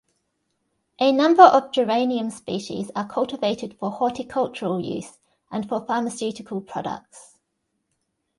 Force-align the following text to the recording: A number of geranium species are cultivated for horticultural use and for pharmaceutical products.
A 0.99 1.11
number 1.11 1.43
of 1.43 1.71
geranium 1.71 2.31
species 2.31 2.89
are 2.95 3.07
cultivated 3.07 3.77
for 3.77 3.91
horticultural 3.91 4.79
use 4.83 5.19
and 5.51 5.69
for 5.69 5.85
pharmaceutical 5.85 6.59
products. 6.59 7.37